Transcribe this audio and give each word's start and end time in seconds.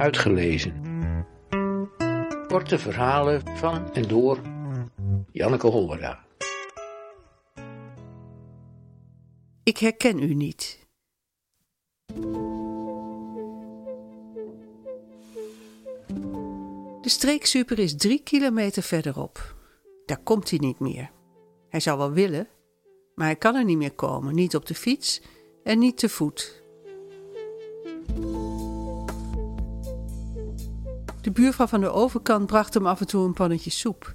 Uitgelezen. 0.00 0.74
Korte 2.46 2.78
verhalen 2.78 3.42
van 3.56 3.92
en 3.92 4.08
door 4.08 4.40
Janneke 5.32 5.66
Hollera. 5.66 6.24
Ik 9.62 9.76
herken 9.78 10.22
u 10.22 10.34
niet. 10.34 10.88
De 17.00 17.08
streeksuper 17.08 17.78
is 17.78 17.96
drie 17.96 18.22
kilometer 18.22 18.82
verderop. 18.82 19.54
Daar 20.06 20.22
komt 20.22 20.50
hij 20.50 20.58
niet 20.58 20.78
meer. 20.78 21.10
Hij 21.68 21.80
zou 21.80 21.98
wel 21.98 22.12
willen, 22.12 22.48
maar 23.14 23.26
hij 23.26 23.36
kan 23.36 23.54
er 23.54 23.64
niet 23.64 23.78
meer 23.78 23.94
komen. 23.94 24.34
Niet 24.34 24.54
op 24.56 24.66
de 24.66 24.74
fiets 24.74 25.22
en 25.64 25.78
niet 25.78 25.98
te 25.98 26.08
voet. 26.08 26.59
De 31.30 31.40
buurvrouw 31.40 31.66
van 31.66 31.80
de 31.80 31.90
overkant 31.90 32.46
bracht 32.46 32.74
hem 32.74 32.86
af 32.86 33.00
en 33.00 33.06
toe 33.06 33.24
een 33.24 33.32
pannetje 33.32 33.70
soep. 33.70 34.14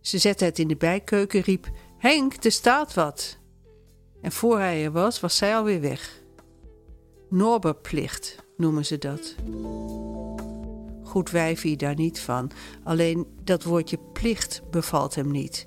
Ze 0.00 0.18
zette 0.18 0.44
het 0.44 0.58
in 0.58 0.68
de 0.68 0.76
bijkeuken, 0.76 1.40
riep: 1.40 1.70
Henk, 1.98 2.44
er 2.44 2.52
staat 2.52 2.94
wat. 2.94 3.38
En 4.22 4.32
voor 4.32 4.58
hij 4.58 4.84
er 4.84 4.92
was, 4.92 5.20
was 5.20 5.36
zij 5.36 5.56
alweer 5.56 5.80
weg. 5.80 6.22
Norberplicht 7.28 8.36
noemen 8.56 8.86
ze 8.86 8.98
dat. 8.98 9.34
Goed 11.02 11.30
wijfie 11.30 11.76
daar 11.76 11.94
niet 11.94 12.20
van, 12.20 12.50
alleen 12.84 13.26
dat 13.44 13.64
woordje 13.64 13.98
plicht 14.12 14.62
bevalt 14.70 15.14
hem 15.14 15.30
niet. 15.30 15.66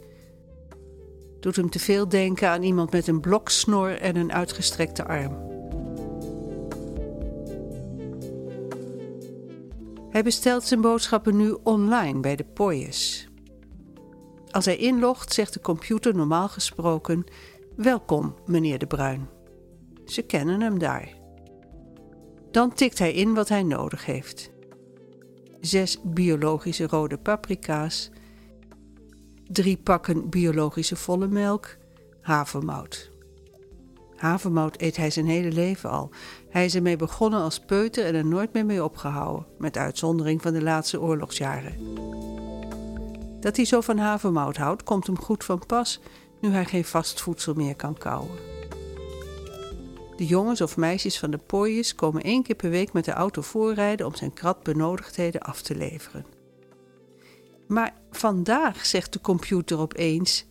Doet 1.40 1.56
hem 1.56 1.70
te 1.70 1.80
veel 1.80 2.10
denken 2.10 2.50
aan 2.50 2.64
iemand 2.64 2.92
met 2.92 3.08
een 3.08 3.20
bloksnor 3.20 3.98
en 3.98 4.16
een 4.16 4.34
uitgestrekte 4.34 5.06
arm. 5.06 5.53
Hij 10.14 10.24
bestelt 10.24 10.64
zijn 10.64 10.82
boodschappen 10.82 11.38
nu 11.38 11.58
online 11.64 12.20
bij 12.20 12.36
de 12.36 12.44
Poyes. 12.44 13.28
Als 14.52 14.66
hij 14.66 14.78
inlogt, 14.78 15.34
zegt 15.34 15.54
de 15.54 15.60
computer 15.60 16.16
normaal 16.16 16.50
gesproken: 16.50 17.24
Welkom, 17.76 18.36
meneer 18.46 18.80
De 18.80 18.88
Bruin. 18.88 19.30
Ze 20.06 20.22
kennen 20.22 20.62
hem 20.62 20.80
daar. 20.80 21.10
Dan 22.52 22.74
tikt 22.74 23.00
hij 23.00 23.14
in 23.14 23.34
wat 23.34 23.50
hij 23.50 23.64
nodig 23.64 24.06
heeft: 24.06 24.52
zes 25.62 26.00
biologische 26.04 26.88
rode 26.88 27.18
paprika's, 27.18 28.10
drie 29.48 29.78
pakken 29.78 30.30
biologische 30.30 30.96
volle 30.96 31.28
melk, 31.28 31.78
havermout. 32.22 33.12
Havermout 34.24 34.82
eet 34.82 34.98
hij 34.98 35.10
zijn 35.10 35.26
hele 35.26 35.52
leven 35.52 35.90
al. 35.90 36.10
Hij 36.50 36.66
is 36.66 36.76
ermee 36.76 36.96
begonnen 36.96 37.42
als 37.42 37.60
peuter 37.60 38.06
en 38.06 38.16
er 38.16 38.26
nooit 38.26 38.54
meer 38.54 38.66
mee 38.66 38.84
opgehouden, 38.84 39.46
met 39.58 39.78
uitzondering 39.78 40.42
van 40.42 40.54
de 40.54 40.62
laatste 40.62 41.02
oorlogsjaren. 41.02 41.78
Dat 43.40 43.56
hij 43.56 43.66
zo 43.66 43.82
van 43.82 43.98
havermout 43.98 44.58
houdt, 44.58 44.84
komt 44.84 45.08
hem 45.08 45.20
goed 45.20 45.44
van 45.44 45.66
pas 45.66 46.00
nu 46.42 46.50
hij 46.50 46.66
geen 46.66 46.86
vast 46.86 47.22
voedsel 47.22 47.54
meer 47.54 47.76
kan 47.76 47.98
kauwen. 47.98 48.38
De 50.16 50.26
jongens 50.26 50.62
of 50.62 50.78
meisjes 50.78 51.20
van 51.20 51.32
de 51.32 51.38
pooijes 51.38 51.96
komen 51.96 52.24
één 52.24 52.44
keer 52.44 52.56
per 52.56 52.70
week 52.70 52.94
met 52.94 53.06
de 53.06 53.12
auto 53.12 53.42
voorrijden 53.42 54.06
om 54.06 54.16
zijn 54.16 54.34
krat 54.34 54.64
benodigdheden 54.64 55.42
af 55.42 55.62
te 55.62 55.76
leveren. 55.76 56.26
Maar 57.68 57.94
vandaag 58.12 58.86
zegt 58.86 59.14
de 59.14 59.22
computer 59.22 59.80
opeens: 59.80 60.46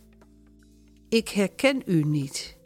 Ik 1.09 1.29
herken 1.29 1.81
u 1.85 2.03
niet. 2.03 2.61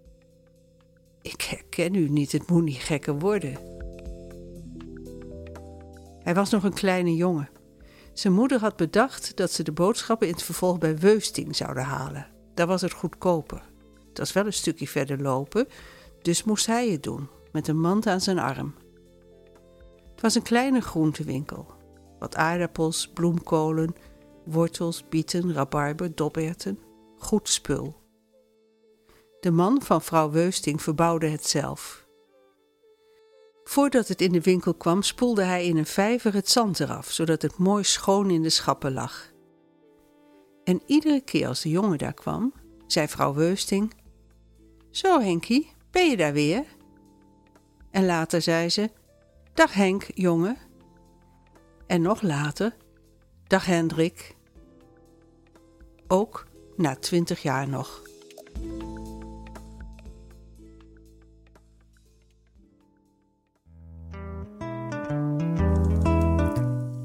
Ik 1.27 1.41
herken 1.41 1.93
u 1.93 2.09
niet, 2.09 2.31
het 2.31 2.49
moet 2.49 2.63
niet 2.63 2.77
gekker 2.77 3.19
worden. 3.19 3.57
Hij 6.23 6.33
was 6.33 6.49
nog 6.49 6.63
een 6.63 6.73
kleine 6.73 7.15
jongen. 7.15 7.49
Zijn 8.13 8.33
moeder 8.33 8.59
had 8.59 8.75
bedacht 8.75 9.35
dat 9.35 9.51
ze 9.51 9.63
de 9.63 9.71
boodschappen 9.71 10.27
in 10.27 10.33
het 10.33 10.43
vervolg 10.43 10.77
bij 10.77 10.97
Weusting 10.97 11.55
zouden 11.55 11.83
halen. 11.83 12.27
Daar 12.53 12.67
was 12.67 12.81
het 12.81 12.91
goedkoper. 12.91 13.61
Het 14.09 14.17
was 14.17 14.33
wel 14.33 14.45
een 14.45 14.53
stukje 14.53 14.87
verder 14.87 15.21
lopen, 15.21 15.67
dus 16.21 16.43
moest 16.43 16.65
hij 16.65 16.89
het 16.89 17.03
doen, 17.03 17.29
met 17.51 17.67
een 17.67 17.79
mand 17.79 18.07
aan 18.07 18.21
zijn 18.21 18.39
arm. 18.39 18.75
Het 20.11 20.21
was 20.21 20.35
een 20.35 20.41
kleine 20.41 20.81
groentewinkel. 20.81 21.65
Wat 22.19 22.35
aardappels, 22.35 23.07
bloemkolen, 23.07 23.95
wortels, 24.45 25.09
bieten, 25.09 25.53
rabarber, 25.53 26.15
doberten. 26.15 26.79
Goed 27.17 27.49
spul. 27.49 28.06
De 29.47 29.53
man 29.53 29.81
van 29.81 30.01
vrouw 30.01 30.29
Weusting 30.31 30.81
verbouwde 30.81 31.27
het 31.27 31.47
zelf. 31.47 32.07
Voordat 33.63 34.07
het 34.07 34.21
in 34.21 34.31
de 34.31 34.41
winkel 34.41 34.73
kwam, 34.73 35.01
spoelde 35.01 35.43
hij 35.43 35.65
in 35.65 35.77
een 35.77 35.85
vijver 35.85 36.33
het 36.33 36.49
zand 36.49 36.79
eraf, 36.79 37.11
zodat 37.11 37.41
het 37.41 37.57
mooi 37.57 37.83
schoon 37.83 38.29
in 38.29 38.41
de 38.41 38.49
schappen 38.49 38.93
lag. 38.93 39.31
En 40.63 40.81
iedere 40.85 41.21
keer 41.21 41.47
als 41.47 41.61
de 41.61 41.69
jongen 41.69 41.97
daar 41.97 42.13
kwam, 42.13 42.53
zei 42.87 43.07
vrouw 43.07 43.33
Weusting: 43.33 43.93
Zo, 44.91 45.19
Henkie, 45.19 45.71
ben 45.91 46.09
je 46.09 46.17
daar 46.17 46.33
weer? 46.33 46.63
En 47.91 48.05
later 48.05 48.41
zei 48.41 48.69
ze: 48.69 48.89
Dag 49.53 49.73
Henk, 49.73 50.07
jongen. 50.13 50.57
En 51.85 52.01
nog 52.01 52.21
later: 52.21 52.75
Dag 53.47 53.65
Hendrik. 53.65 54.35
Ook 56.07 56.47
na 56.75 56.95
twintig 56.95 57.41
jaar 57.41 57.69
nog. 57.69 58.07